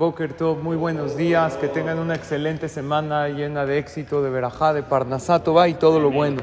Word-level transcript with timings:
Boker 0.00 0.32
Tov, 0.32 0.62
muy 0.62 0.78
buenos 0.78 1.14
días, 1.14 1.58
que 1.58 1.68
tengan 1.68 1.98
una 1.98 2.14
excelente 2.14 2.70
semana 2.70 3.28
llena 3.28 3.66
de 3.66 3.76
éxito, 3.76 4.22
de 4.22 4.30
verajá, 4.30 4.72
de 4.72 4.82
parnasato, 4.82 5.52
va 5.52 5.68
y 5.68 5.74
todo 5.74 6.00
lo 6.00 6.10
bueno. 6.10 6.40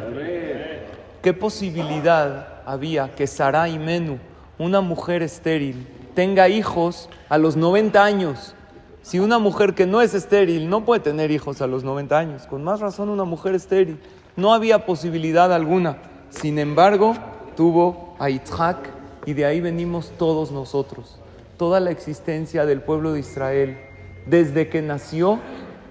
¿Qué 1.24 1.34
posibilidad 1.34 2.62
había 2.68 3.16
que 3.16 3.26
Sarai 3.26 3.80
Menú, 3.80 4.20
una 4.60 4.82
mujer 4.82 5.24
estéril, 5.24 5.88
tenga 6.14 6.50
hijos 6.50 7.10
a 7.30 7.40
los 7.40 7.58
90 7.58 8.04
años? 8.04 8.54
Si 9.02 9.18
una 9.18 9.40
mujer 9.40 9.74
que 9.74 9.88
no 9.88 10.02
es 10.02 10.14
estéril 10.14 10.70
no 10.70 10.86
puede 10.86 11.00
tener 11.00 11.32
hijos 11.32 11.60
a 11.64 11.66
los 11.66 11.84
90 11.84 12.16
años, 12.16 12.46
con 12.46 12.64
más 12.64 12.80
razón 12.80 13.10
una 13.10 13.24
mujer 13.24 13.56
estéril, 13.56 14.00
no 14.36 14.54
había 14.54 14.86
posibilidad 14.86 15.52
alguna. 15.52 15.98
Sin 16.30 16.60
embargo, 16.60 17.16
tuvo 17.56 18.16
a 18.20 18.30
Yitzhak 18.30 18.78
y 19.26 19.34
de 19.34 19.46
ahí 19.46 19.62
venimos 19.62 20.12
todos 20.16 20.52
nosotros 20.52 21.18
toda 21.58 21.80
la 21.80 21.92
existencia 21.92 22.66
del 22.66 22.82
pueblo 22.82 23.14
de 23.14 23.20
Israel, 23.20 23.78
desde 24.26 24.70
que 24.70 24.82
nació, 24.82 25.40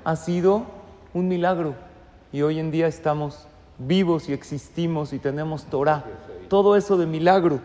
ha 0.04 0.16
sido 0.16 0.66
un 1.12 1.28
milagro. 1.28 1.74
Y 2.32 2.42
hoy 2.42 2.58
en 2.58 2.70
día 2.70 2.86
estamos 2.86 3.46
vivos 3.78 4.28
y 4.28 4.32
existimos 4.32 5.12
y 5.12 5.18
tenemos 5.18 5.64
Torah. 5.64 6.04
Todo 6.48 6.76
eso 6.76 6.96
de 6.96 7.06
milagro. 7.06 7.60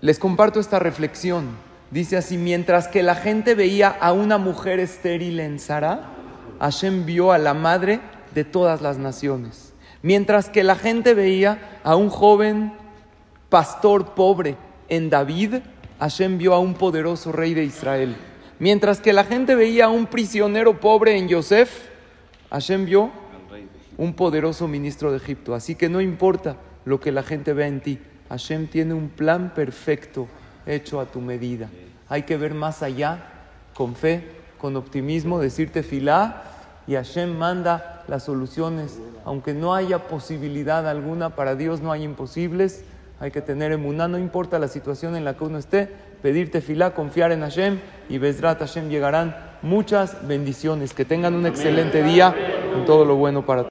Les 0.00 0.18
comparto 0.18 0.60
esta 0.60 0.78
reflexión. 0.78 1.48
Dice 1.90 2.16
así, 2.16 2.38
mientras 2.38 2.88
que 2.88 3.02
la 3.02 3.14
gente 3.14 3.54
veía 3.54 3.88
a 3.88 4.12
una 4.12 4.38
mujer 4.38 4.80
estéril 4.80 5.40
en 5.40 5.58
Sara, 5.58 6.10
Hashem 6.60 7.04
vio 7.04 7.32
a 7.32 7.38
la 7.38 7.54
madre 7.54 8.00
de 8.34 8.44
todas 8.44 8.80
las 8.80 8.98
naciones. 8.98 9.72
Mientras 10.02 10.48
que 10.48 10.64
la 10.64 10.76
gente 10.76 11.14
veía 11.14 11.80
a 11.82 11.96
un 11.96 12.10
joven 12.10 12.72
pastor 13.48 14.14
pobre 14.14 14.56
en 14.88 15.08
David, 15.08 15.56
Hashem 15.98 16.38
vio 16.38 16.54
a 16.54 16.58
un 16.58 16.74
poderoso 16.74 17.32
rey 17.32 17.54
de 17.54 17.64
Israel. 17.64 18.16
Mientras 18.58 19.00
que 19.00 19.12
la 19.12 19.24
gente 19.24 19.54
veía 19.54 19.86
a 19.86 19.90
un 19.90 20.06
prisionero 20.06 20.80
pobre 20.80 21.16
en 21.16 21.28
Yosef, 21.28 21.88
Hashem 22.50 22.84
vio 22.84 23.10
un 23.96 24.14
poderoso 24.14 24.68
ministro 24.68 25.10
de 25.10 25.18
Egipto. 25.18 25.54
Así 25.54 25.74
que 25.74 25.88
no 25.88 26.00
importa 26.00 26.56
lo 26.84 27.00
que 27.00 27.12
la 27.12 27.22
gente 27.22 27.52
vea 27.52 27.68
en 27.68 27.80
ti, 27.80 27.98
Hashem 28.28 28.66
tiene 28.66 28.94
un 28.94 29.08
plan 29.08 29.52
perfecto 29.54 30.28
hecho 30.66 31.00
a 31.00 31.06
tu 31.06 31.20
medida. 31.20 31.68
Hay 32.08 32.22
que 32.22 32.36
ver 32.36 32.54
más 32.54 32.82
allá, 32.82 33.26
con 33.74 33.94
fe, 33.94 34.24
con 34.58 34.76
optimismo, 34.76 35.38
decirte 35.38 35.82
filá 35.82 36.42
y 36.86 36.94
Hashem 36.94 37.36
manda 37.36 38.04
las 38.08 38.24
soluciones. 38.24 38.98
Aunque 39.24 39.54
no 39.54 39.74
haya 39.74 40.08
posibilidad 40.08 40.88
alguna, 40.88 41.30
para 41.30 41.54
Dios 41.54 41.80
no 41.80 41.92
hay 41.92 42.02
imposibles 42.02 42.84
hay 43.20 43.30
que 43.30 43.40
tener 43.40 43.72
emuná, 43.72 44.08
no 44.08 44.18
importa 44.18 44.58
la 44.58 44.68
situación 44.68 45.16
en 45.16 45.24
la 45.24 45.34
que 45.34 45.44
uno 45.44 45.58
esté, 45.58 45.88
pedirte 46.22 46.60
filá, 46.60 46.94
confiar 46.94 47.32
en 47.32 47.40
Hashem 47.40 47.78
y 48.08 48.18
Bezrat 48.18 48.58
Hashem 48.58 48.88
llegarán 48.88 49.36
muchas 49.62 50.26
bendiciones. 50.26 50.92
Que 50.92 51.04
tengan 51.04 51.34
un 51.34 51.46
excelente 51.46 52.02
día 52.02 52.34
con 52.72 52.84
todo 52.84 53.04
lo 53.04 53.16
bueno 53.16 53.46
para 53.46 53.62
todos. 53.62 53.62